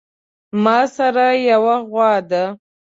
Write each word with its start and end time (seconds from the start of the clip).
ماسره 0.63 1.27
يوه 1.49 1.75
غوا 1.89 2.13
ده 2.29 2.43